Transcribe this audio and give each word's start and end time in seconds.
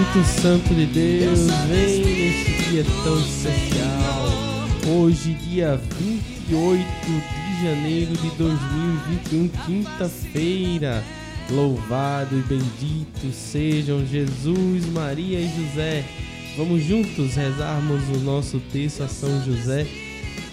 Espírito 0.00 0.40
Santo 0.40 0.74
de 0.74 0.86
Deus, 0.86 1.40
vem 1.68 2.04
nesse 2.04 2.70
dia 2.70 2.84
tão 3.04 3.20
especial. 3.20 4.24
Hoje, 4.88 5.34
dia 5.34 5.78
28 5.98 6.86
de 6.88 7.62
janeiro 7.62 8.12
de 8.16 8.30
2021, 8.30 9.48
quinta-feira. 9.66 11.04
Louvado 11.50 12.38
e 12.38 12.42
bendito 12.42 13.30
sejam 13.30 14.06
Jesus, 14.06 14.86
Maria 14.86 15.38
e 15.38 15.50
José. 15.54 16.04
Vamos 16.56 16.82
juntos 16.82 17.34
rezarmos 17.34 18.02
o 18.16 18.20
nosso 18.20 18.58
texto 18.72 19.02
a 19.02 19.08
São 19.08 19.44
José 19.44 19.86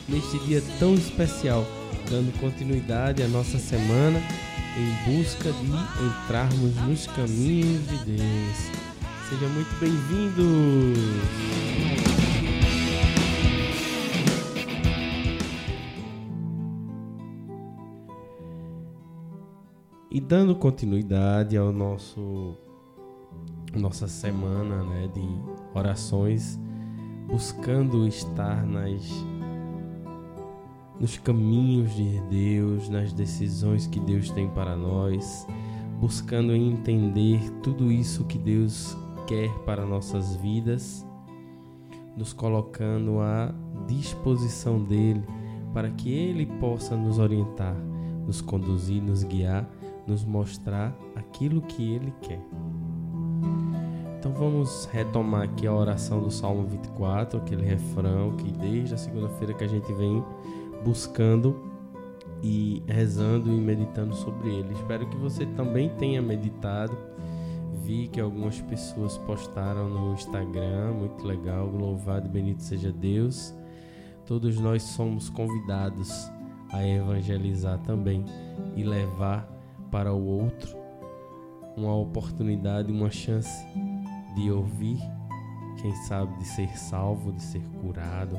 neste 0.09 0.39
dia 0.39 0.61
tão 0.77 0.93
especial, 0.93 1.65
dando 2.09 2.37
continuidade 2.41 3.23
à 3.23 3.27
nossa 3.29 3.57
semana 3.57 4.21
em 4.77 5.15
busca 5.15 5.51
de 5.51 6.05
entrarmos 6.05 6.75
nos 6.85 7.07
caminhos 7.07 7.87
de 7.87 8.17
Deus. 8.17 8.86
Seja 9.29 9.45
muito 9.49 9.77
bem-vindo! 9.77 10.41
E 20.09 20.21
dando 20.21 20.55
continuidade 20.55 21.57
ao 21.57 21.73
nosso 21.73 22.55
nossa 23.75 24.07
semana 24.07 24.81
né, 24.85 25.09
de 25.13 25.27
orações, 25.77 26.57
buscando 27.27 28.07
estar 28.07 28.65
nas 28.65 29.03
nos 30.97 31.17
caminhos 31.17 31.93
de 31.93 32.21
Deus, 32.29 32.87
nas 32.87 33.11
decisões 33.11 33.87
que 33.87 33.99
Deus 33.99 34.31
tem 34.31 34.49
para 34.49 34.73
nós, 34.77 35.45
buscando 35.99 36.53
entender 36.53 37.41
tudo 37.61 37.91
isso 37.91 38.23
que 38.23 38.37
Deus 38.37 38.97
quer 39.27 39.49
para 39.59 39.85
nossas 39.85 40.35
vidas, 40.37 41.05
nos 42.15 42.33
colocando 42.33 43.19
à 43.19 43.53
disposição 43.85 44.83
dele 44.83 45.23
para 45.73 45.91
que 45.91 46.11
ele 46.11 46.45
possa 46.59 46.95
nos 46.95 47.19
orientar, 47.19 47.75
nos 48.25 48.41
conduzir, 48.41 49.03
nos 49.03 49.23
guiar, 49.23 49.69
nos 50.07 50.25
mostrar 50.25 50.97
aquilo 51.15 51.61
que 51.61 51.93
ele 51.93 52.11
quer. 52.21 52.39
Então 54.17 54.31
vamos 54.33 54.89
retomar 54.91 55.43
aqui 55.43 55.67
a 55.67 55.73
oração 55.73 56.21
do 56.21 56.31
Salmo 56.31 56.65
24, 56.67 57.39
aquele 57.39 57.63
refrão 57.63 58.35
que 58.35 58.51
desde 58.51 58.95
a 58.95 58.97
segunda-feira 58.97 59.53
que 59.53 59.63
a 59.63 59.67
gente 59.67 59.93
vem 59.93 60.23
buscando 60.83 61.55
e 62.41 62.81
rezando 62.87 63.51
e 63.51 63.59
meditando 63.59 64.15
sobre 64.15 64.49
ele. 64.49 64.73
Espero 64.73 65.07
que 65.07 65.17
você 65.17 65.45
também 65.45 65.89
tenha 65.97 66.21
meditado. 66.21 66.97
Vi 67.87 68.09
que 68.09 68.19
algumas 68.19 68.59
pessoas 68.59 69.17
postaram 69.19 69.87
no 69.87 70.13
Instagram, 70.13 70.91
muito 70.91 71.25
legal. 71.25 71.67
Louvado 71.67 72.27
e 72.27 72.29
bendito 72.29 72.61
seja 72.61 72.91
Deus. 72.91 73.55
Todos 74.25 74.59
nós 74.59 74.83
somos 74.83 75.29
convidados 75.29 76.29
a 76.73 76.85
evangelizar 76.85 77.79
também 77.83 78.25
e 78.75 78.83
levar 78.83 79.47
para 79.89 80.13
o 80.13 80.21
outro 80.21 80.77
uma 81.77 81.95
oportunidade, 81.95 82.91
uma 82.91 83.09
chance 83.09 83.65
de 84.35 84.51
ouvir, 84.51 84.99
quem 85.81 85.95
sabe 86.07 86.37
de 86.39 86.45
ser 86.45 86.77
salvo, 86.77 87.31
de 87.31 87.41
ser 87.41 87.61
curado 87.81 88.37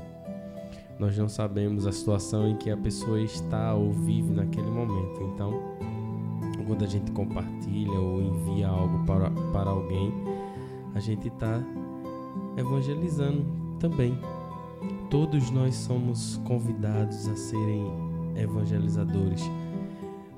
nós 0.99 1.17
não 1.17 1.29
sabemos 1.29 1.87
a 1.87 1.93
situação 1.93 2.49
em 2.49 2.57
que 2.57 2.71
a 2.71 2.77
pessoa 2.77 3.21
está 3.21 3.73
ou 3.73 3.93
vive 3.93 4.33
naquele 4.33 4.67
momento. 4.67 5.23
Então, 5.23 5.58
quando 6.69 6.85
a 6.85 6.87
gente 6.87 7.11
compartilha 7.11 7.99
ou 7.99 8.23
envia 8.23 8.69
algo 8.69 9.05
para, 9.05 9.31
para 9.53 9.71
alguém, 9.71 10.13
a 10.95 11.01
gente 11.01 11.29
está 11.29 11.61
evangelizando 12.57 13.45
também. 13.81 14.17
Todos 15.11 15.51
nós 15.51 15.75
somos 15.75 16.37
convidados 16.45 17.27
a 17.27 17.35
serem 17.35 17.85
evangelizadores. 18.37 19.43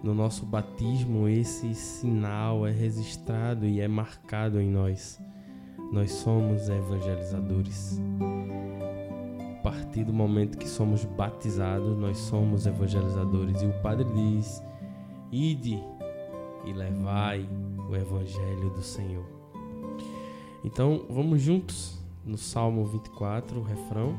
No 0.03 0.15
nosso 0.15 0.47
batismo, 0.47 1.29
esse 1.29 1.75
sinal 1.75 2.67
é 2.67 2.71
registrado 2.71 3.67
e 3.67 3.81
é 3.81 3.89
marcado 3.89 4.61
em 4.61 4.71
nós. 4.71 5.21
Nós 5.93 6.13
somos 6.13 6.69
evangelizadores 6.69 8.01
partir 9.63 10.05
do 10.05 10.13
momento 10.13 10.57
que 10.57 10.69
somos 10.69 11.05
batizados, 11.05 11.99
nós 11.99 12.17
somos 12.19 12.67
evangelizadores. 12.67 13.61
E 13.63 13.67
o 13.67 13.73
Padre 13.83 14.07
diz: 14.15 14.63
Ide 15.31 15.83
e 16.65 16.73
levai 16.73 17.49
o 17.89 17.97
Evangelho 17.97 18.71
do 18.71 18.83
Senhor. 18.83 19.25
Então, 20.65 21.07
vamos 21.09 21.41
juntos 21.41 21.99
no 22.25 22.37
Salmo 22.37 22.85
24, 22.87 23.61
o 23.61 23.63
refrão. 23.63 24.15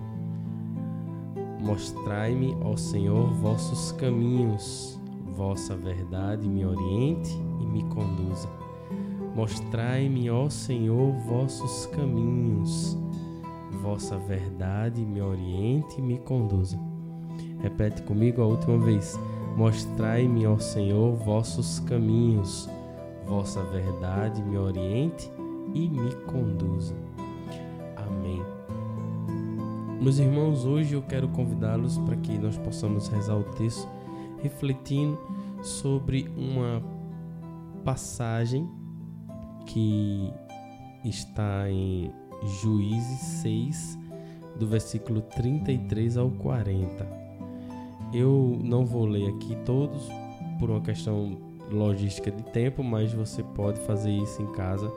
Mostrai-me, 1.60 2.58
ó 2.64 2.76
Senhor, 2.76 3.32
vossos 3.34 3.92
caminhos, 3.94 5.00
vossa 5.36 5.76
verdade 5.76 6.48
me 6.48 6.66
oriente 6.66 7.32
e 7.60 7.66
me 7.66 7.84
conduza. 7.84 8.50
Mostrai-me, 9.36 10.30
ó 10.30 10.50
Senhor, 10.50 11.12
vossos 11.20 11.86
caminhos 11.88 12.98
vossa 13.82 14.18
verdade 14.18 15.04
me 15.04 15.22
oriente 15.22 15.98
e 15.98 16.02
me 16.02 16.18
conduza. 16.20 16.78
Repete 17.62 18.02
comigo 18.04 18.42
a 18.42 18.46
última 18.46 18.78
vez. 18.78 19.20
Mostrai-me, 19.56 20.48
ó 20.48 20.58
Senhor, 20.58 21.14
vossos 21.16 21.80
caminhos, 21.82 22.70
vossa 23.26 23.62
verdade 23.64 24.42
me 24.42 24.58
oriente 24.58 25.32
e 25.74 25.90
me 25.90 26.16
conduza. 26.26 26.96
Amém. 27.96 28.42
Meus 30.02 30.18
irmãos, 30.18 30.66
hoje 30.66 30.96
eu 30.96 31.02
quero 31.02 31.28
convidá-los 31.30 31.98
para 32.00 32.16
que 32.16 32.38
nós 32.38 32.58
possamos 32.58 33.08
rezar 33.08 33.38
o 33.38 33.44
texto 33.44 33.88
refletindo 34.42 35.20
sobre 35.62 36.28
uma 36.36 36.82
passagem 37.84 38.68
que 39.66 40.34
está 41.06 41.70
em 41.70 42.12
Juízes 42.62 43.20
6, 43.42 44.00
do 44.58 44.68
versículo 44.68 45.22
33 45.22 46.18
ao 46.18 46.32
40. 46.32 47.21
Eu 48.14 48.60
não 48.64 48.86
vou 48.86 49.06
ler 49.06 49.30
aqui 49.30 49.56
todos 49.66 50.10
por 50.60 50.70
uma 50.70 50.82
questão 50.82 51.38
logística 51.72 52.30
de 52.30 52.44
tempo, 52.44 52.84
mas 52.84 53.14
você 53.14 53.42
pode 53.42 53.80
fazer 53.82 54.12
isso 54.12 54.42
em 54.42 54.48
casa 54.52 54.92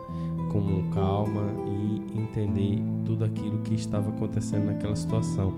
com 0.50 0.90
calma 0.90 1.43
e 1.66 2.19
entender 2.19 2.78
tudo 3.05 3.25
aquilo 3.25 3.58
que 3.58 3.75
estava 3.75 4.11
acontecendo 4.11 4.66
naquela 4.66 4.94
situação. 4.94 5.55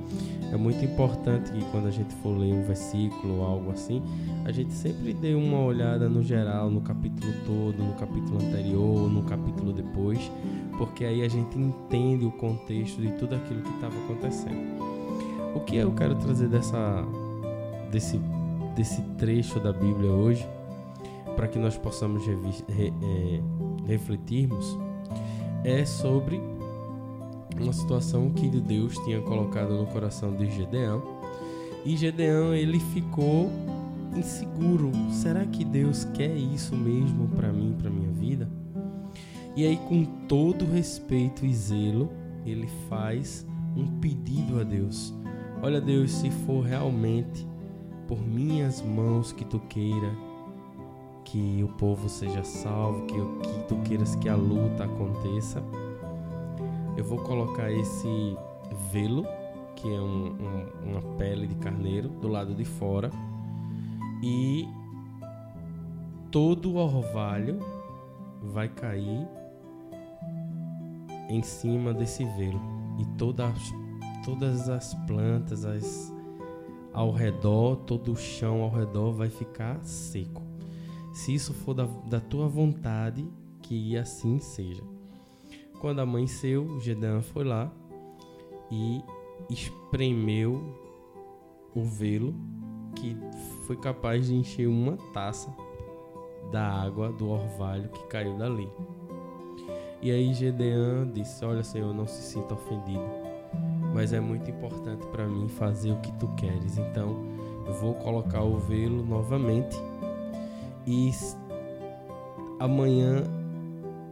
É 0.52 0.56
muito 0.56 0.84
importante 0.84 1.50
que 1.52 1.64
quando 1.70 1.86
a 1.86 1.90
gente 1.90 2.14
for 2.16 2.36
ler 2.36 2.52
um 2.52 2.62
versículo 2.62 3.38
ou 3.38 3.44
algo 3.44 3.70
assim, 3.70 4.02
a 4.44 4.52
gente 4.52 4.72
sempre 4.72 5.12
dê 5.12 5.34
uma 5.34 5.60
olhada 5.60 6.08
no 6.08 6.22
geral, 6.22 6.70
no 6.70 6.80
capítulo 6.80 7.32
todo, 7.44 7.82
no 7.82 7.94
capítulo 7.94 8.36
anterior, 8.36 9.10
no 9.10 9.22
capítulo 9.24 9.72
depois, 9.72 10.30
porque 10.78 11.04
aí 11.04 11.22
a 11.22 11.28
gente 11.28 11.58
entende 11.58 12.24
o 12.24 12.30
contexto 12.32 13.00
de 13.00 13.10
tudo 13.12 13.34
aquilo 13.34 13.62
que 13.62 13.70
estava 13.70 13.94
acontecendo. 14.04 14.76
O 15.54 15.60
que 15.60 15.76
eu 15.76 15.92
quero 15.92 16.14
trazer 16.16 16.48
dessa 16.48 17.04
desse 17.90 18.20
desse 18.76 19.00
trecho 19.16 19.58
da 19.58 19.72
Bíblia 19.72 20.10
hoje, 20.10 20.46
para 21.34 21.48
que 21.48 21.58
nós 21.58 21.78
possamos 21.78 22.24
re, 22.26 22.36
é, 22.68 23.40
refletirmos, 23.86 24.76
é 25.64 25.84
sobre 25.86 26.38
uma 27.58 27.72
situação 27.72 28.30
que 28.30 28.48
Deus 28.48 28.94
tinha 29.04 29.20
colocado 29.22 29.74
no 29.74 29.86
coração 29.86 30.36
de 30.36 30.50
Gedeão. 30.50 31.02
E 31.86 31.96
Gedeão 31.96 32.54
ele 32.54 32.78
ficou 32.78 33.50
inseguro. 34.14 34.92
Será 35.10 35.46
que 35.46 35.64
Deus 35.64 36.04
quer 36.12 36.36
isso 36.36 36.76
mesmo 36.76 37.28
para 37.28 37.50
mim, 37.50 37.74
para 37.78 37.88
minha 37.88 38.12
vida? 38.12 38.48
E 39.56 39.66
aí, 39.66 39.78
com 39.88 40.04
todo 40.28 40.66
respeito 40.66 41.46
e 41.46 41.54
zelo, 41.54 42.10
ele 42.44 42.68
faz 42.90 43.46
um 43.74 43.86
pedido 44.00 44.60
a 44.60 44.62
Deus. 44.62 45.14
Olha, 45.62 45.80
Deus, 45.80 46.10
se 46.10 46.30
for 46.30 46.62
realmente 46.62 47.46
por 48.06 48.18
minhas 48.20 48.82
mãos 48.82 49.32
que 49.32 49.44
tu 49.44 49.58
queira 49.60 50.12
que 51.24 51.62
o 51.62 51.68
povo 51.68 52.08
seja 52.08 52.44
salvo, 52.44 53.04
que, 53.06 53.14
que 53.14 53.58
tu 53.66 53.76
queiras 53.82 54.14
que 54.16 54.28
a 54.28 54.36
luta 54.36 54.84
aconteça, 54.84 55.62
eu 56.96 57.04
vou 57.04 57.18
colocar 57.18 57.70
esse 57.70 58.36
velo, 58.92 59.26
que 59.74 59.92
é 59.92 60.00
um, 60.00 60.28
um, 60.28 60.90
uma 60.90 61.02
pele 61.16 61.46
de 61.46 61.56
carneiro, 61.56 62.08
do 62.08 62.28
lado 62.28 62.54
de 62.54 62.64
fora, 62.64 63.10
e 64.22 64.68
todo 66.30 66.72
o 66.72 66.76
orvalho 66.76 67.58
vai 68.40 68.68
cair 68.68 69.26
em 71.28 71.42
cima 71.42 71.92
desse 71.92 72.24
velo. 72.24 72.60
E 72.98 73.04
todas, 73.18 73.58
todas 74.24 74.68
as 74.68 74.94
plantas 75.06 75.64
as, 75.64 76.14
ao 76.96 77.12
redor, 77.12 77.76
todo 77.76 78.12
o 78.12 78.16
chão 78.16 78.62
ao 78.62 78.70
redor 78.70 79.12
vai 79.12 79.28
ficar 79.28 79.84
seco. 79.84 80.43
Se 81.12 81.34
isso 81.34 81.52
for 81.52 81.75
da, 81.75 81.84
da 81.84 82.19
tua 82.19 82.48
vontade, 82.48 83.28
que 83.62 83.98
assim 83.98 84.38
seja. 84.38 84.82
Quando 85.78 86.00
amanheceu, 86.00 86.81
Gedeão 86.81 87.20
foi 87.20 87.44
lá 87.44 87.70
e 88.70 89.02
espremeu 89.50 90.75
o 91.75 91.82
velo 91.84 92.34
que 92.94 93.14
foi 93.66 93.76
capaz 93.76 94.28
de 94.28 94.34
encher 94.34 94.66
uma 94.66 94.96
taça 95.12 95.54
da 96.50 96.66
água 96.66 97.12
do 97.12 97.28
orvalho 97.28 97.90
que 97.90 98.06
caiu 98.06 98.38
dali. 98.38 98.69
E 100.00 100.10
aí 100.10 100.32
Gedeão 100.32 101.10
disse: 101.12 101.44
Olha, 101.44 101.62
Senhor, 101.62 101.92
não 101.92 102.06
se 102.06 102.22
sinta 102.22 102.54
ofendido, 102.54 103.04
mas 103.96 104.12
é 104.12 104.20
muito 104.20 104.50
importante 104.50 105.06
para 105.06 105.26
mim 105.26 105.48
fazer 105.48 105.90
o 105.90 105.96
que 106.02 106.12
tu 106.19 106.28
queres. 106.37 106.76
Então 106.76 107.16
eu 107.66 107.72
vou 107.72 107.94
colocar 107.94 108.43
o 108.43 108.58
velo 108.58 109.02
novamente 109.02 109.75
e 110.87 111.10
amanhã 112.60 113.25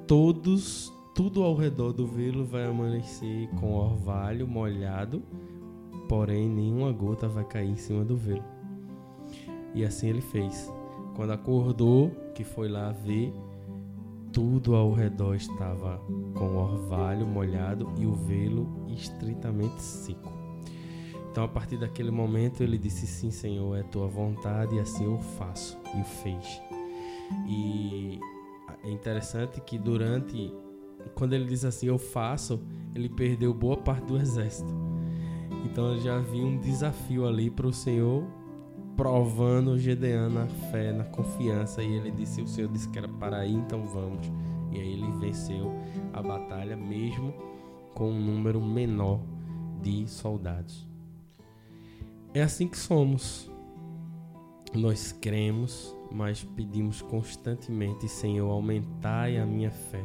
todos 0.06 0.90
tudo 1.14 1.42
ao 1.42 1.54
redor 1.54 1.92
do 1.92 2.06
velo 2.06 2.46
vai 2.46 2.64
amanhecer 2.64 3.46
com 3.60 3.74
orvalho 3.74 4.48
molhado, 4.48 5.22
porém 6.08 6.48
nenhuma 6.48 6.90
gota 6.90 7.28
vai 7.28 7.44
cair 7.44 7.68
em 7.68 7.76
cima 7.76 8.02
do 8.06 8.16
velo. 8.16 8.42
E 9.74 9.84
assim 9.84 10.08
ele 10.08 10.22
fez. 10.22 10.72
Quando 11.14 11.34
acordou, 11.34 12.10
que 12.34 12.42
foi 12.42 12.70
lá 12.70 12.90
ver, 12.90 13.34
tudo 14.34 14.74
ao 14.74 14.92
redor 14.92 15.36
estava 15.36 15.98
com 16.34 16.56
orvalho 16.56 17.24
molhado 17.26 17.88
e 17.96 18.04
o 18.04 18.12
velo 18.12 18.84
estritamente 18.88 19.80
seco. 19.80 20.30
Então, 21.30 21.44
a 21.44 21.48
partir 21.48 21.78
daquele 21.78 22.10
momento, 22.10 22.62
ele 22.62 22.76
disse: 22.76 23.06
Sim, 23.06 23.30
Senhor, 23.30 23.76
é 23.78 23.82
tua 23.84 24.06
vontade, 24.06 24.76
e 24.76 24.80
assim 24.80 25.04
eu 25.04 25.18
faço. 25.18 25.78
E 25.96 26.00
o 26.00 26.04
fez. 26.04 26.60
E 27.48 28.20
é 28.82 28.90
interessante 28.90 29.60
que 29.60 29.78
durante 29.78 30.52
quando 31.14 31.34
ele 31.34 31.44
diz 31.44 31.64
assim, 31.64 31.86
eu 31.86 31.98
faço, 31.98 32.60
ele 32.94 33.08
perdeu 33.08 33.52
boa 33.52 33.76
parte 33.76 34.06
do 34.06 34.16
exército. 34.16 34.72
Então 35.64 35.98
já 35.98 36.16
havia 36.16 36.44
um 36.44 36.58
desafio 36.58 37.26
ali 37.26 37.50
para 37.50 37.66
o 37.66 37.72
Senhor, 37.72 38.24
provando 38.96 39.78
Gedeão 39.78 40.30
na 40.30 40.46
fé, 40.46 40.92
na 40.92 41.04
confiança. 41.04 41.82
E 41.82 41.92
ele 41.92 42.10
disse: 42.10 42.42
O 42.42 42.46
Senhor 42.46 42.70
disse 42.70 42.88
que 42.88 42.98
era 42.98 43.08
para 43.08 43.46
ir, 43.46 43.54
então 43.54 43.82
vamos. 43.84 44.30
E 44.70 44.78
aí 44.78 44.92
ele 44.92 45.10
venceu 45.18 45.72
a 46.12 46.22
batalha, 46.22 46.76
mesmo 46.76 47.32
com 47.94 48.10
um 48.10 48.20
número 48.20 48.60
menor 48.60 49.20
de 49.80 50.06
soldados. 50.08 50.86
É 52.32 52.42
assim 52.42 52.66
que 52.66 52.78
somos. 52.78 53.50
Nós 54.74 55.12
cremos, 55.12 55.96
mas 56.10 56.42
pedimos 56.42 57.00
constantemente, 57.00 58.08
Senhor, 58.08 58.50
aumentai 58.50 59.38
a 59.38 59.46
minha 59.46 59.70
fé. 59.70 60.02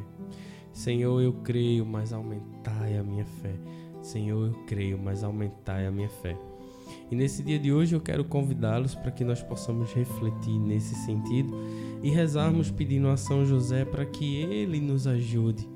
Senhor, 0.72 1.20
eu 1.22 1.34
creio, 1.34 1.84
mas 1.84 2.14
aumentai 2.14 2.96
a 2.98 3.04
minha 3.04 3.26
fé. 3.26 3.56
Senhor, 4.04 4.48
eu 4.48 4.54
creio, 4.66 5.00
mas 5.00 5.24
aumentai 5.24 5.88
a 5.88 5.92
minha 5.92 6.10
fé. 6.10 6.38
E 7.10 7.16
nesse 7.16 7.44
dia 7.44 7.60
de 7.60 7.72
hoje 7.72 7.96
eu 7.96 8.02
quero 8.02 8.24
convidá-los 8.24 8.96
para 8.96 9.12
que 9.12 9.24
nós 9.24 9.42
possamos 9.42 9.94
refletir 9.94 10.60
nesse 10.60 10.96
sentido 10.96 11.54
e 12.04 12.10
rezarmos 12.10 12.72
pedindo 12.72 13.10
a 13.10 13.18
São 13.18 13.46
José 13.46 13.86
para 13.86 14.06
que 14.06 14.38
ele 14.38 14.80
nos 14.80 15.08
ajude 15.08 15.68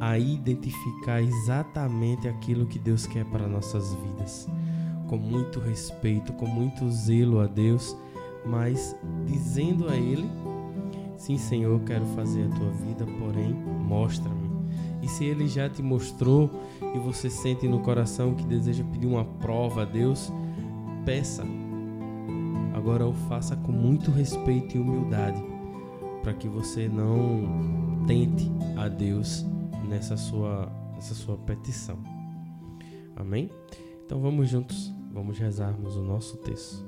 a 0.00 0.18
identificar 0.18 1.22
exatamente 1.22 2.28
aquilo 2.28 2.66
que 2.66 2.78
Deus 2.78 3.06
quer 3.06 3.24
para 3.24 3.48
nossas 3.48 3.94
vidas. 3.94 4.48
Com 5.08 5.16
muito 5.16 5.58
respeito, 5.58 6.32
com 6.34 6.46
muito 6.46 6.88
zelo 6.90 7.40
a 7.40 7.46
Deus, 7.46 7.96
mas 8.44 8.94
dizendo 9.26 9.88
a 9.88 9.96
Ele 9.96 10.28
Sim, 11.18 11.36
Senhor, 11.36 11.72
eu 11.72 11.84
quero 11.84 12.06
fazer 12.14 12.44
a 12.44 12.56
tua 12.56 12.70
vida, 12.70 13.04
porém, 13.18 13.52
mostra-me. 13.52 14.37
E 15.02 15.08
se 15.08 15.24
ele 15.24 15.46
já 15.46 15.68
te 15.68 15.82
mostrou 15.82 16.50
e 16.94 16.98
você 16.98 17.30
sente 17.30 17.68
no 17.68 17.80
coração 17.80 18.34
que 18.34 18.44
deseja 18.44 18.84
pedir 18.84 19.06
uma 19.06 19.24
prova 19.24 19.82
a 19.82 19.84
Deus, 19.84 20.32
peça. 21.04 21.44
Agora 22.74 23.06
o 23.06 23.12
faça 23.12 23.56
com 23.56 23.72
muito 23.72 24.10
respeito 24.10 24.76
e 24.76 24.80
humildade, 24.80 25.42
para 26.22 26.32
que 26.32 26.48
você 26.48 26.88
não 26.88 28.04
tente 28.06 28.50
a 28.76 28.88
Deus 28.88 29.44
nessa 29.88 30.16
sua, 30.16 30.72
nessa 30.94 31.14
sua 31.14 31.36
petição. 31.38 31.98
Amém? 33.16 33.50
Então 34.04 34.20
vamos 34.20 34.48
juntos, 34.48 34.92
vamos 35.12 35.38
rezarmos 35.38 35.96
o 35.96 36.02
nosso 36.02 36.36
texto. 36.38 36.87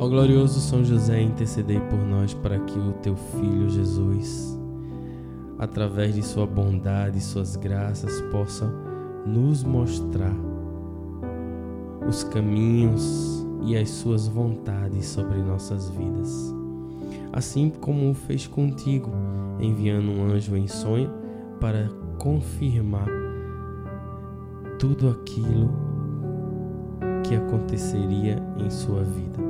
Ó 0.00 0.08
glorioso 0.08 0.60
São 0.60 0.82
José, 0.82 1.20
intercedei 1.20 1.78
por 1.78 1.98
nós 1.98 2.32
para 2.32 2.58
que 2.58 2.78
o 2.78 2.94
teu 3.02 3.14
Filho 3.14 3.68
Jesus, 3.68 4.58
através 5.58 6.14
de 6.14 6.22
sua 6.22 6.46
bondade 6.46 7.18
e 7.18 7.20
suas 7.20 7.54
graças, 7.54 8.18
possa 8.32 8.64
nos 9.26 9.62
mostrar 9.62 10.34
os 12.08 12.24
caminhos 12.24 13.46
e 13.62 13.76
as 13.76 13.90
suas 13.90 14.26
vontades 14.26 15.04
sobre 15.04 15.36
nossas 15.42 15.90
vidas. 15.90 16.50
Assim 17.30 17.68
como 17.68 18.10
o 18.10 18.14
fez 18.14 18.46
contigo, 18.46 19.10
enviando 19.60 20.10
um 20.12 20.32
anjo 20.32 20.56
em 20.56 20.66
sonho 20.66 21.10
para 21.60 21.90
confirmar 22.18 23.06
tudo 24.78 25.10
aquilo 25.10 25.70
que 27.22 27.34
aconteceria 27.34 28.42
em 28.56 28.70
sua 28.70 29.04
vida. 29.04 29.49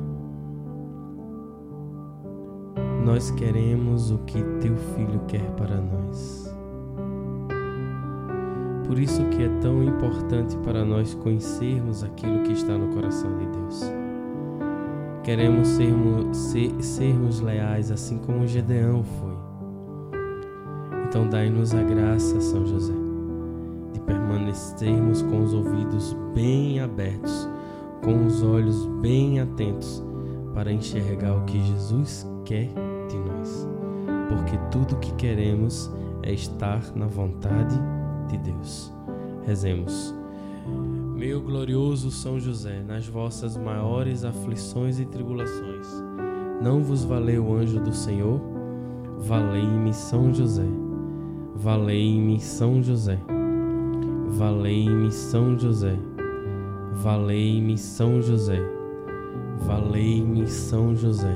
nós 3.11 3.29
queremos 3.31 4.09
o 4.09 4.19
que 4.19 4.41
teu 4.61 4.73
filho 4.95 5.19
quer 5.27 5.45
para 5.57 5.81
nós. 5.81 6.49
Por 8.87 8.97
isso 8.97 9.21
que 9.25 9.43
é 9.43 9.49
tão 9.59 9.83
importante 9.83 10.55
para 10.59 10.85
nós 10.85 11.13
conhecermos 11.15 12.05
aquilo 12.05 12.41
que 12.43 12.53
está 12.53 12.77
no 12.77 12.87
coração 12.95 13.37
de 13.37 13.45
Deus. 13.47 13.83
Queremos 15.25 15.67
sermos, 15.67 16.37
ser, 16.37 16.71
sermos 16.81 17.41
leais, 17.41 17.91
assim 17.91 18.17
como 18.17 18.47
Gedeão 18.47 19.03
foi. 19.03 19.35
Então, 21.05 21.27
dai-nos 21.27 21.75
a 21.75 21.83
graça, 21.83 22.39
São 22.39 22.65
José, 22.65 22.93
de 23.91 23.99
permanecermos 23.99 25.21
com 25.23 25.43
os 25.43 25.53
ouvidos 25.53 26.15
bem 26.33 26.79
abertos 26.79 27.49
com 28.01 28.25
os 28.25 28.41
olhos 28.41 28.85
bem 29.01 29.41
atentos 29.41 30.01
para 30.55 30.71
enxergar 30.71 31.35
o 31.35 31.43
que 31.43 31.61
Jesus 31.61 32.25
quer 32.45 32.69
porque 34.31 34.57
tudo 34.71 34.95
o 34.95 34.99
que 34.99 35.13
queremos 35.15 35.91
é 36.23 36.31
estar 36.31 36.81
na 36.95 37.05
vontade 37.05 37.77
de 38.29 38.37
Deus. 38.37 38.93
Rezemos. 39.45 40.15
Meu 41.15 41.41
glorioso 41.41 42.09
São 42.09 42.39
José, 42.39 42.81
nas 42.81 43.07
vossas 43.07 43.57
maiores 43.57 44.23
aflições 44.23 44.99
e 44.99 45.05
tribulações, 45.05 45.87
não 46.61 46.81
vos 46.81 47.03
valeu 47.03 47.45
o 47.45 47.55
anjo 47.55 47.79
do 47.79 47.93
Senhor? 47.93 48.39
Valei-me 49.19 49.93
São 49.93 50.33
José. 50.33 50.67
Valei-me 51.55 52.39
São 52.39 52.81
José. 52.81 53.19
Valei-me 54.29 55.11
São 55.11 55.59
José. 55.59 55.99
Valei-me 56.93 57.77
São 57.77 58.21
José, 58.21 58.59
valei-me 59.65 60.45
São 60.47 60.95
José, 60.95 61.35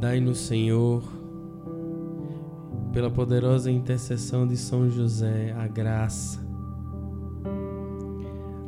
Dai-nos, 0.00 0.38
Senhor, 0.38 1.02
pela 2.92 3.10
poderosa 3.10 3.68
intercessão 3.68 4.46
de 4.46 4.56
São 4.56 4.88
José, 4.88 5.52
a 5.58 5.66
graça, 5.66 6.40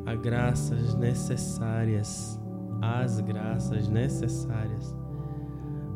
a 0.04 0.14
graças 0.16 0.94
necessárias, 0.96 2.40
as 2.82 3.20
graças 3.20 3.88
necessárias 3.88 4.92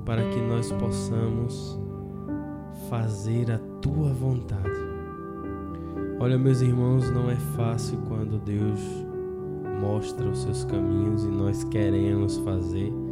para 0.05 0.23
que 0.29 0.41
nós 0.41 0.71
possamos 0.71 1.81
fazer 2.89 3.51
a 3.51 3.59
tua 3.81 4.13
vontade. 4.13 4.85
Olha, 6.21 6.39
meus 6.39 6.61
irmãos, 6.61 7.11
não 7.11 7.29
é 7.29 7.37
fácil 7.57 7.99
quando 8.07 8.39
Deus 8.39 8.81
mostra 9.81 10.29
os 10.29 10.43
seus 10.43 10.65
caminhos 10.65 11.25
e 11.25 11.29
nós 11.29 11.65
queremos 11.65 12.37
fazer. 12.39 13.04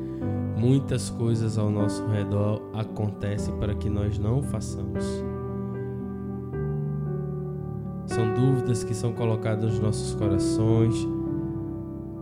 Muitas 0.56 1.10
coisas 1.10 1.58
ao 1.58 1.70
nosso 1.70 2.06
redor 2.06 2.62
acontecem 2.74 3.54
para 3.56 3.74
que 3.74 3.90
nós 3.90 4.18
não 4.18 4.42
façamos. 4.42 5.04
São 8.06 8.34
dúvidas 8.34 8.84
que 8.84 8.94
são 8.94 9.12
colocadas 9.12 9.72
nos 9.72 9.80
nossos 9.80 10.14
corações 10.14 10.94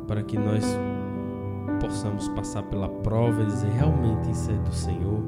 para 0.06 0.22
que 0.22 0.38
nós 0.38 0.64
possamos 1.80 2.28
passar 2.28 2.62
pela 2.64 2.88
prova 2.88 3.42
e 3.42 3.46
dizer 3.46 3.70
realmente 3.70 4.30
isso 4.30 4.50
é 4.50 4.54
do 4.54 4.72
Senhor. 4.72 5.20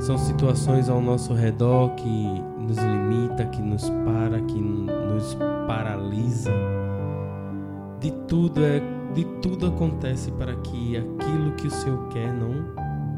São 0.00 0.16
situações 0.16 0.88
ao 0.88 1.00
nosso 1.00 1.34
redor 1.34 1.90
que 1.96 2.42
nos 2.58 2.78
limita, 2.78 3.44
que 3.46 3.60
nos 3.60 3.90
para, 3.90 4.40
que 4.40 4.60
nos 4.60 5.36
paralisa 5.66 6.52
de 8.00 8.10
tudo 8.26 8.64
é 8.64 8.80
de 9.14 9.24
tudo 9.42 9.66
acontece 9.66 10.30
para 10.32 10.54
que 10.56 10.96
aquilo 10.96 11.52
que 11.52 11.66
o 11.66 11.70
Senhor 11.70 12.08
quer 12.08 12.32
não 12.32 12.52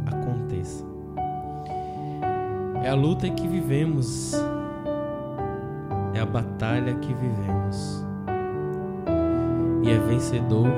aconteça. 0.07 0.85
É 2.83 2.89
a 2.89 2.95
luta 2.95 3.29
que 3.29 3.47
vivemos. 3.47 4.35
É 6.15 6.21
a 6.21 6.27
batalha 6.27 6.95
que 6.95 7.13
vivemos. 7.15 8.05
E 9.83 9.91
é 9.91 9.99
vencedor 9.99 10.69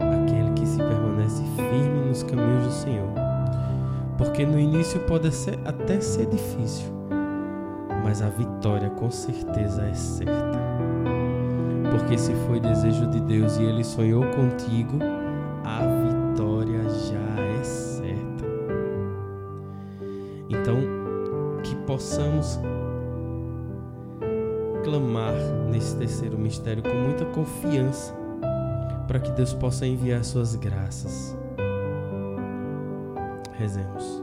aquele 0.00 0.50
que 0.52 0.66
se 0.66 0.78
permanece 0.78 1.42
firme 1.56 2.08
nos 2.08 2.22
caminhos 2.22 2.64
do 2.64 2.72
Senhor. 2.72 3.08
Porque 4.18 4.44
no 4.44 4.58
início 4.58 5.00
pode 5.00 5.32
ser, 5.32 5.58
até 5.64 6.00
ser 6.00 6.26
difícil, 6.26 6.86
mas 8.04 8.20
a 8.20 8.28
vitória 8.28 8.90
com 8.90 9.10
certeza 9.10 9.82
é 9.86 9.94
certa. 9.94 10.69
Porque 11.90 12.16
se 12.16 12.34
foi 12.46 12.60
desejo 12.60 13.06
de 13.08 13.20
Deus 13.20 13.56
e 13.58 13.64
Ele 13.64 13.84
sonhou 13.84 14.24
contigo, 14.26 14.98
a 15.64 15.80
vitória 15.80 16.82
já 16.88 17.42
é 17.42 17.64
certa. 17.64 18.44
Então, 20.48 20.76
que 21.62 21.74
possamos 21.86 22.58
clamar 24.84 25.34
nesse 25.70 25.96
terceiro 25.96 26.38
mistério 26.38 26.82
com 26.82 26.94
muita 26.94 27.24
confiança, 27.26 28.14
para 29.06 29.20
que 29.20 29.30
Deus 29.32 29.52
possa 29.52 29.86
enviar 29.86 30.24
suas 30.24 30.54
graças. 30.54 31.36
Rezemos. 33.58 34.22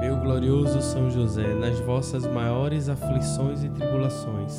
Meu 0.00 0.16
glorioso 0.16 0.80
São 0.80 1.10
José, 1.10 1.54
nas 1.54 1.78
vossas 1.80 2.26
maiores 2.26 2.88
aflições 2.88 3.62
e 3.62 3.68
tribulações, 3.68 4.58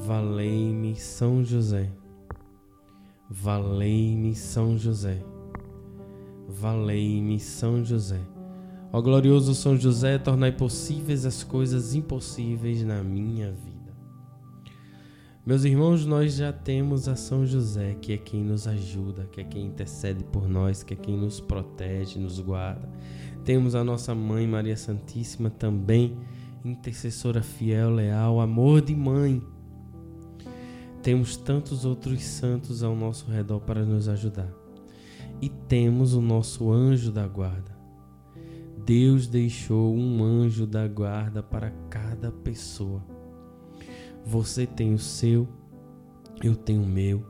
Valei-me 0.00 0.94
São 0.94 1.44
José. 1.44 1.90
Valei-me 3.28 4.32
São 4.32 4.78
José. 4.78 5.18
Valei-me 6.48 7.40
São 7.40 7.84
José. 7.84 8.20
Ó 8.92 9.02
glorioso 9.02 9.54
São 9.56 9.76
José, 9.76 10.16
tornai 10.16 10.52
possíveis 10.52 11.26
as 11.26 11.42
coisas 11.42 11.94
impossíveis 11.94 12.84
na 12.84 13.02
minha 13.02 13.50
vida. 13.50 13.92
Meus 15.44 15.64
irmãos, 15.64 16.06
nós 16.06 16.36
já 16.36 16.52
temos 16.52 17.08
a 17.08 17.16
São 17.16 17.44
José, 17.44 17.96
que 18.00 18.12
é 18.12 18.18
quem 18.18 18.44
nos 18.44 18.68
ajuda, 18.68 19.28
que 19.32 19.40
é 19.40 19.44
quem 19.44 19.66
intercede 19.66 20.22
por 20.22 20.48
nós, 20.48 20.84
que 20.84 20.94
é 20.94 20.96
quem 20.96 21.16
nos 21.16 21.40
protege, 21.40 22.20
nos 22.20 22.38
guarda. 22.38 22.88
Temos 23.44 23.74
a 23.74 23.82
nossa 23.82 24.14
mãe 24.14 24.46
Maria 24.46 24.76
Santíssima 24.76 25.50
também, 25.50 26.16
intercessora 26.64 27.42
fiel, 27.42 27.90
leal, 27.90 28.40
amor 28.40 28.80
de 28.80 28.94
mãe. 28.94 29.42
Temos 31.02 31.36
tantos 31.36 31.84
outros 31.84 32.22
santos 32.22 32.82
ao 32.82 32.94
nosso 32.94 33.30
redor 33.30 33.60
para 33.60 33.84
nos 33.84 34.08
ajudar. 34.08 34.52
E 35.40 35.48
temos 35.48 36.14
o 36.14 36.20
nosso 36.20 36.70
anjo 36.72 37.12
da 37.12 37.26
guarda. 37.26 37.76
Deus 38.84 39.26
deixou 39.26 39.94
um 39.94 40.24
anjo 40.24 40.66
da 40.66 40.88
guarda 40.88 41.42
para 41.42 41.70
cada 41.90 42.32
pessoa. 42.32 43.04
Você 44.24 44.66
tem 44.66 44.94
o 44.94 44.98
seu, 44.98 45.46
eu 46.42 46.56
tenho 46.56 46.82
o 46.82 46.88
meu. 46.88 47.24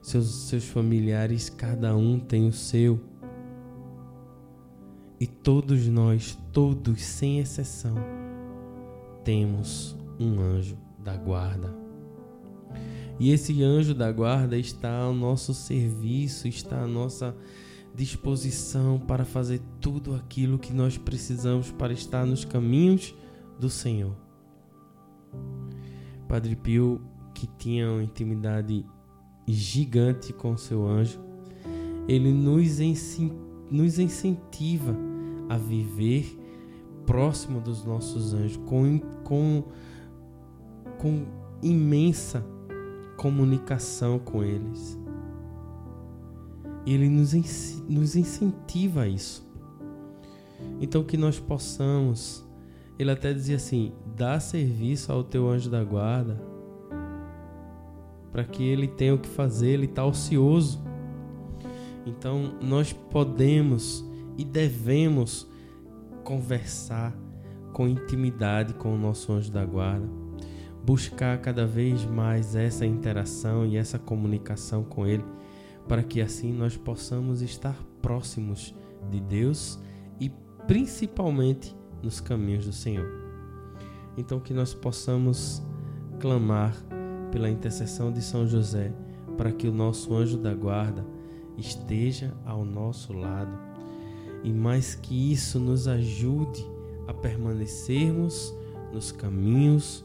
Seus, 0.00 0.48
seus 0.48 0.64
familiares, 0.68 1.48
cada 1.48 1.94
um 1.96 2.18
tem 2.18 2.48
o 2.48 2.52
seu. 2.52 3.00
E 5.20 5.26
todos 5.26 5.86
nós, 5.86 6.36
todos 6.52 7.00
sem 7.02 7.38
exceção, 7.38 7.94
temos 9.22 9.96
um 10.18 10.40
anjo 10.40 10.76
da 10.98 11.16
guarda. 11.16 11.81
E 13.22 13.30
esse 13.30 13.62
anjo 13.62 13.94
da 13.94 14.10
guarda 14.10 14.58
está 14.58 14.92
ao 14.98 15.14
nosso 15.14 15.54
serviço, 15.54 16.48
está 16.48 16.82
à 16.82 16.88
nossa 16.88 17.36
disposição 17.94 18.98
para 18.98 19.24
fazer 19.24 19.60
tudo 19.80 20.16
aquilo 20.16 20.58
que 20.58 20.72
nós 20.72 20.98
precisamos 20.98 21.70
para 21.70 21.92
estar 21.92 22.26
nos 22.26 22.44
caminhos 22.44 23.14
do 23.60 23.70
Senhor. 23.70 24.16
Padre 26.26 26.56
Pio, 26.56 27.00
que 27.32 27.46
tinha 27.46 27.88
uma 27.92 28.02
intimidade 28.02 28.84
gigante 29.46 30.32
com 30.32 30.56
seu 30.56 30.84
anjo, 30.84 31.20
ele 32.08 32.32
nos, 32.32 32.80
nos 33.70 34.00
incentiva 34.00 34.96
a 35.48 35.56
viver 35.56 36.26
próximo 37.06 37.60
dos 37.60 37.84
nossos 37.84 38.34
anjos, 38.34 38.56
com, 38.66 38.98
com, 39.22 39.62
com 40.98 41.24
imensa 41.62 42.44
comunicação 43.16 44.18
com 44.18 44.42
eles. 44.42 44.98
Ele 46.86 47.08
nos, 47.08 47.32
nos 47.88 48.16
incentiva 48.16 49.02
a 49.02 49.08
isso. 49.08 49.46
Então 50.80 51.04
que 51.04 51.16
nós 51.16 51.38
possamos, 51.38 52.44
ele 52.98 53.10
até 53.10 53.32
dizia 53.32 53.56
assim: 53.56 53.92
dá 54.16 54.40
serviço 54.40 55.12
ao 55.12 55.22
teu 55.22 55.48
anjo 55.48 55.70
da 55.70 55.82
guarda, 55.82 56.40
para 58.30 58.44
que 58.44 58.64
ele 58.64 58.88
tenha 58.88 59.14
o 59.14 59.18
que 59.18 59.28
fazer, 59.28 59.70
ele 59.70 59.86
está 59.86 60.04
ocioso. 60.04 60.82
Então 62.04 62.54
nós 62.60 62.92
podemos 62.92 64.04
e 64.36 64.44
devemos 64.44 65.48
conversar 66.24 67.16
com 67.72 67.88
intimidade 67.88 68.74
com 68.74 68.94
o 68.94 68.98
nosso 68.98 69.32
anjo 69.32 69.50
da 69.50 69.64
guarda, 69.64 70.08
buscar 70.84 71.38
cada 71.40 71.66
vez 71.66 72.04
mais 72.04 72.56
essa 72.56 72.84
interação 72.84 73.64
e 73.64 73.76
essa 73.76 73.98
comunicação 73.98 74.82
com 74.82 75.06
ele, 75.06 75.24
para 75.88 76.02
que 76.02 76.20
assim 76.20 76.52
nós 76.52 76.76
possamos 76.76 77.42
estar 77.42 77.76
próximos 78.00 78.74
de 79.10 79.20
Deus 79.20 79.78
e 80.20 80.30
principalmente 80.66 81.76
nos 82.02 82.20
caminhos 82.20 82.66
do 82.66 82.72
Senhor. 82.72 83.08
Então, 84.16 84.40
que 84.40 84.52
nós 84.52 84.74
possamos 84.74 85.62
clamar 86.20 86.74
pela 87.30 87.48
intercessão 87.48 88.12
de 88.12 88.20
São 88.20 88.46
José 88.46 88.92
para 89.38 89.50
que 89.50 89.66
o 89.66 89.72
nosso 89.72 90.14
anjo 90.14 90.36
da 90.36 90.54
guarda 90.54 91.04
esteja 91.56 92.34
ao 92.44 92.64
nosso 92.64 93.12
lado 93.12 93.58
e 94.44 94.52
mais 94.52 94.94
que 94.94 95.32
isso 95.32 95.58
nos 95.58 95.86
ajude 95.86 96.64
a 97.06 97.14
permanecermos 97.14 98.54
nos 98.92 99.10
caminhos 99.12 100.04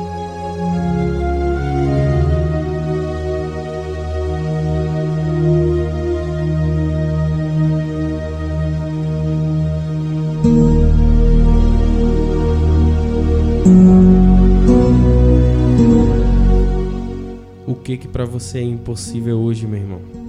Que 17.97 18.05
que 18.05 18.07
para 18.07 18.25
você 18.25 18.59
é 18.59 18.63
impossível 18.63 19.39
hoje, 19.39 19.65
meu 19.65 19.79
irmão? 19.79 20.21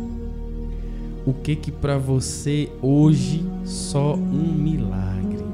o 1.25 1.33
que 1.33 1.55
que 1.55 1.71
para 1.71 1.99
você 1.99 2.69
hoje 2.81 3.45
só 3.65 4.15
um 4.15 4.53
milagre. 4.53 5.45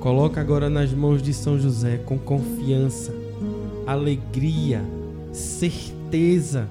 Coloca 0.00 0.40
agora 0.40 0.68
nas 0.68 0.92
mãos 0.92 1.22
de 1.22 1.32
São 1.32 1.58
José 1.58 1.98
com 1.98 2.18
confiança, 2.18 3.14
alegria, 3.86 4.82
certeza, 5.32 6.68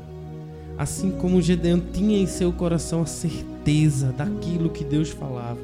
assim 0.78 1.12
como 1.12 1.42
Gedeão 1.42 1.80
tinha 1.80 2.18
em 2.18 2.28
seu 2.28 2.52
coração 2.52 3.02
a 3.02 3.06
certeza 3.06 4.12
daquilo 4.12 4.70
que 4.70 4.84
Deus 4.84 5.10
falava. 5.10 5.60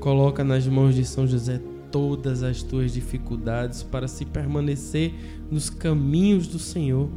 Coloca 0.00 0.44
nas 0.44 0.66
mãos 0.66 0.94
de 0.94 1.04
São 1.04 1.26
José 1.26 1.60
todas 1.94 2.42
as 2.42 2.60
tuas 2.60 2.92
dificuldades 2.92 3.84
para 3.84 4.08
se 4.08 4.24
permanecer 4.24 5.14
nos 5.48 5.70
caminhos 5.70 6.48
do 6.48 6.58
Senhor. 6.58 7.08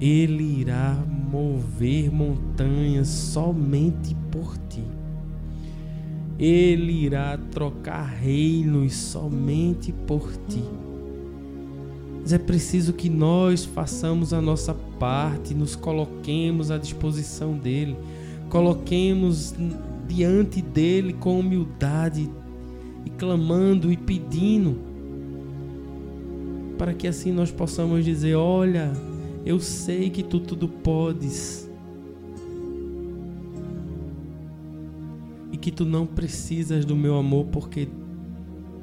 Ele 0.00 0.60
irá 0.60 0.94
mover 1.28 2.12
montanhas 2.12 3.08
somente 3.08 4.14
por 4.30 4.56
ti. 4.68 4.84
Ele 6.38 6.92
irá 6.92 7.36
trocar 7.50 8.04
reinos 8.04 8.94
somente 8.94 9.92
por 9.92 10.30
ti. 10.48 10.62
Mas 12.20 12.32
é 12.32 12.38
preciso 12.38 12.92
que 12.92 13.08
nós 13.08 13.64
façamos 13.64 14.32
a 14.32 14.40
nossa 14.40 14.74
parte, 14.96 15.54
nos 15.54 15.74
coloquemos 15.74 16.70
à 16.70 16.78
disposição 16.78 17.58
dele, 17.58 17.96
coloquemos 18.48 19.56
diante 20.06 20.62
dele 20.62 21.14
com 21.14 21.40
humildade 21.40 22.30
e 23.06 23.10
clamando 23.10 23.92
e 23.92 23.96
pedindo, 23.96 24.76
para 26.76 26.92
que 26.92 27.06
assim 27.06 27.30
nós 27.30 27.52
possamos 27.52 28.04
dizer: 28.04 28.34
Olha, 28.34 28.92
eu 29.44 29.60
sei 29.60 30.10
que 30.10 30.24
tu 30.24 30.40
tudo 30.40 30.68
podes. 30.68 31.70
E 35.52 35.56
que 35.56 35.70
tu 35.70 35.84
não 35.84 36.04
precisas 36.04 36.84
do 36.84 36.96
meu 36.96 37.16
amor, 37.16 37.46
porque 37.46 37.88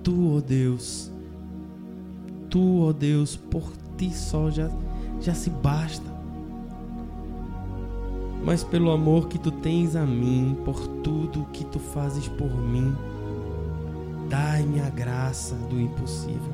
tu, 0.01 0.31
ó 0.31 0.37
oh 0.37 0.41
Deus, 0.41 1.11
tu, 2.49 2.79
ó 2.79 2.87
oh 2.87 2.93
Deus, 2.93 3.35
por 3.35 3.73
ti 3.97 4.09
só 4.15 4.49
já, 4.49 4.71
já 5.19 5.33
se 5.33 5.49
basta. 5.49 6.13
Mas 8.45 8.63
pelo 8.63 8.89
amor 8.91 9.27
que 9.27 9.37
tu 9.37 9.51
tens 9.51 9.95
a 9.95 10.05
mim, 10.05 10.57
por 10.65 10.87
tudo 11.03 11.47
que 11.53 11.65
tu 11.65 11.79
fazes 11.79 12.27
por 12.27 12.53
mim, 12.57 12.93
dai-me 14.33 14.81
a 14.81 14.89
graça 14.89 15.53
do 15.69 15.79
impossível. 15.79 16.51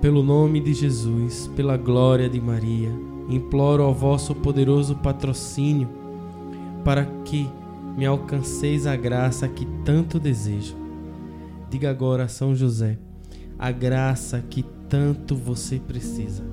Pelo 0.00 0.22
nome 0.22 0.60
de 0.60 0.72
Jesus, 0.72 1.50
pela 1.56 1.76
glória 1.76 2.28
de 2.28 2.40
Maria, 2.40 2.92
imploro 3.28 3.82
ao 3.82 3.92
vosso 3.92 4.36
poderoso 4.36 4.94
patrocínio 4.94 5.88
para 6.84 7.04
que 7.24 7.50
me 7.96 8.06
alcanceis 8.06 8.86
a 8.86 8.94
graça 8.94 9.48
que 9.48 9.66
tanto 9.84 10.20
desejo. 10.20 10.76
Diga 11.68 11.90
agora 11.90 12.26
a 12.26 12.28
São 12.28 12.54
José, 12.54 12.98
a 13.58 13.72
graça 13.72 14.44
que 14.48 14.64
tanto 14.88 15.34
você 15.34 15.80
precisa. 15.80 16.44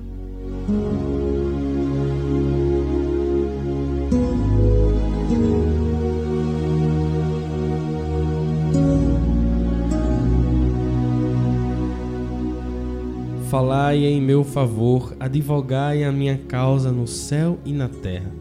Falai 13.54 14.04
em 14.04 14.20
meu 14.20 14.42
favor, 14.42 15.14
advogai 15.20 16.02
a 16.02 16.10
minha 16.10 16.36
causa 16.36 16.90
no 16.90 17.06
céu 17.06 17.56
e 17.64 17.72
na 17.72 17.88
terra. 17.88 18.32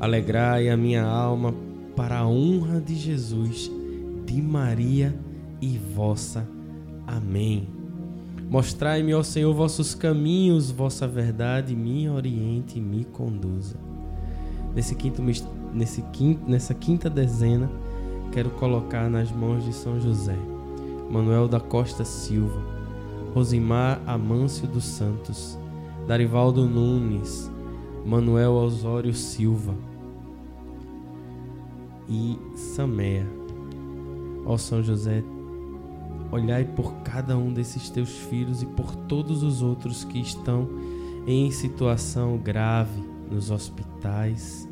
Alegrai 0.00 0.68
a 0.68 0.76
minha 0.76 1.04
alma 1.04 1.54
para 1.94 2.18
a 2.18 2.26
honra 2.26 2.80
de 2.80 2.96
Jesus, 2.96 3.70
de 4.26 4.42
Maria 4.42 5.14
e 5.60 5.78
vossa. 5.78 6.44
Amém. 7.06 7.68
Mostrai-me, 8.50 9.14
ó 9.14 9.22
Senhor, 9.22 9.54
vossos 9.54 9.94
caminhos, 9.94 10.72
vossa 10.72 11.06
verdade 11.06 11.76
me 11.76 12.08
oriente 12.08 12.80
e 12.80 12.82
me 12.82 13.04
conduza. 13.04 13.76
Nesse 14.74 14.96
quinto, 14.96 15.22
nesse 15.72 16.02
quinto, 16.12 16.50
nessa 16.50 16.74
quinta 16.74 17.08
dezena, 17.08 17.70
quero 18.32 18.50
colocar 18.50 19.08
nas 19.08 19.30
mãos 19.30 19.64
de 19.64 19.72
São 19.72 20.00
José, 20.00 20.36
Manuel 21.08 21.46
da 21.46 21.60
Costa 21.60 22.04
Silva, 22.04 22.81
Rosimar 23.34 24.02
Amâncio 24.06 24.68
dos 24.68 24.84
Santos, 24.84 25.58
Darivaldo 26.06 26.68
Nunes, 26.68 27.50
Manuel 28.04 28.52
Osório 28.52 29.14
Silva 29.14 29.74
e 32.08 32.38
Saméa. 32.54 33.26
Ó 34.44 34.58
São 34.58 34.82
José, 34.82 35.24
olhai 36.30 36.64
por 36.64 36.92
cada 37.02 37.36
um 37.38 37.52
desses 37.52 37.88
teus 37.88 38.10
filhos 38.10 38.62
e 38.62 38.66
por 38.66 38.94
todos 38.94 39.42
os 39.42 39.62
outros 39.62 40.04
que 40.04 40.20
estão 40.20 40.68
em 41.26 41.50
situação 41.50 42.36
grave 42.36 43.02
nos 43.30 43.50
hospitais, 43.50 44.68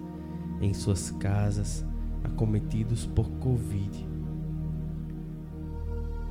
em 0.61 0.75
suas 0.75 1.11
casas, 1.13 1.85
acometidos 2.25 3.07
por 3.07 3.27
Covid. 3.39 4.10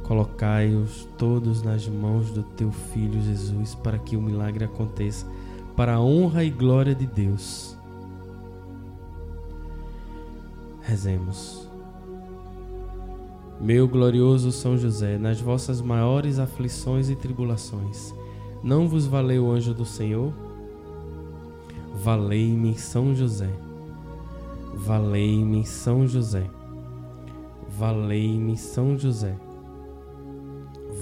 Colocai-os 0.10 1.08
todos 1.20 1.62
nas 1.62 1.88
mãos 1.88 2.32
do 2.32 2.42
teu 2.42 2.72
Filho 2.72 3.22
Jesus, 3.22 3.76
para 3.76 4.00
que 4.00 4.18
o 4.18 4.22
milagre 4.22 4.66
aconteça, 4.66 5.28
para 5.76 5.94
a 5.94 6.02
honra 6.02 6.44
e 6.44 6.50
glória 6.50 6.96
de 6.96 7.06
Deus. 7.06 7.78
Rezemos. 10.82 11.70
Meu 13.62 13.88
glorioso 13.88 14.52
São 14.52 14.80
José, 14.80 15.20
nas 15.20 15.40
vossas 15.40 15.80
maiores 15.80 16.40
aflições 16.40 17.08
e 17.12 17.16
tribulações, 17.16 18.12
não 18.64 18.88
vos 18.88 19.06
valeu 19.06 19.46
o 19.46 19.52
anjo 19.52 19.76
do 19.76 19.86
Senhor? 19.86 20.34
Valei-me, 21.94 22.76
São 22.76 23.14
José. 23.14 23.54
Valei-me, 24.74 25.64
São 25.68 26.08
José. 26.08 26.50
Valei-me, 27.78 28.58
São 28.58 28.98
José 28.98 29.38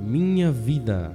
minha 0.00 0.50
vida. 0.50 1.12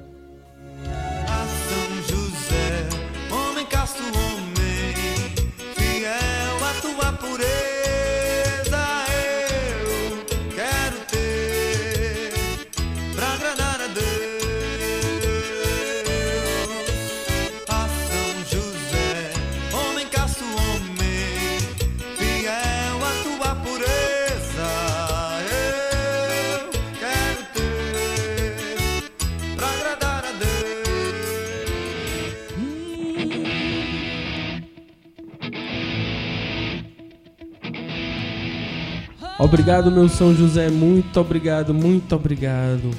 Obrigado, 39.56 39.90
meu 39.90 40.10
São 40.10 40.36
José, 40.36 40.70
muito 40.70 41.18
obrigado, 41.18 41.74
muito 41.74 42.14
obrigado. 42.14 42.92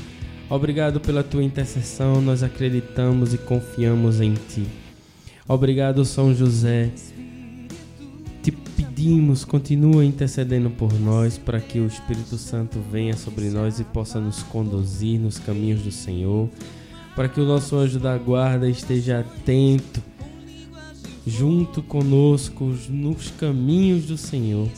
Obrigado 0.48 0.98
pela 0.98 1.22
tua 1.22 1.44
intercessão, 1.44 2.22
nós 2.22 2.42
acreditamos 2.42 3.34
e 3.34 3.38
confiamos 3.38 4.22
em 4.22 4.32
ti. 4.32 4.66
Obrigado, 5.46 6.02
São 6.02 6.34
José. 6.34 6.90
Te 8.42 8.50
pedimos, 8.50 9.44
continua 9.44 10.02
intercedendo 10.02 10.70
por 10.70 10.98
nós 10.98 11.36
para 11.36 11.60
que 11.60 11.78
o 11.78 11.86
Espírito 11.86 12.38
Santo 12.38 12.80
venha 12.90 13.14
sobre 13.18 13.50
nós 13.50 13.78
e 13.78 13.84
possa 13.84 14.18
nos 14.18 14.42
conduzir 14.42 15.20
nos 15.20 15.38
caminhos 15.38 15.82
do 15.82 15.92
Senhor, 15.92 16.48
para 17.14 17.28
que 17.28 17.38
o 17.38 17.44
nosso 17.44 17.76
anjo 17.76 18.00
da 18.00 18.16
guarda 18.16 18.66
esteja 18.66 19.20
atento 19.20 20.02
junto 21.26 21.82
conosco 21.82 22.74
nos 22.88 23.30
caminhos 23.30 24.06
do 24.06 24.16
Senhor 24.16 24.70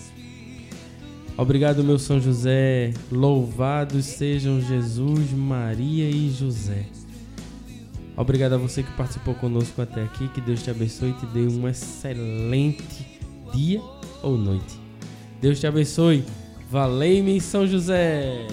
Obrigado, 1.39 1.85
meu 1.85 2.01
São 2.01 2.21
José. 2.21 2.93
Louvados 3.13 4.05
sejam 4.05 4.61
Jesus, 4.61 5.31
Maria 5.31 6.11
e 6.11 6.31
José. 6.31 6.85
Obrigado 8.17 8.55
a 8.55 8.59
você 8.59 8.83
que 8.83 8.91
participou 8.97 9.37
conosco 9.37 9.81
até 9.81 10.03
aqui. 10.03 10.27
Que 10.31 10.41
Deus 10.41 10.65
te 10.65 10.69
abençoe 10.69 11.11
e 11.11 11.13
te 11.13 11.27
dê 11.27 11.47
um 11.47 11.69
excelente 11.69 13.07
dia 13.55 13.81
ou 14.21 14.37
noite. 14.37 14.81
Deus 15.41 15.61
te 15.61 15.67
abençoe. 15.69 16.25
Valei-me, 16.69 17.41
São 17.41 17.69
José. 17.69 18.49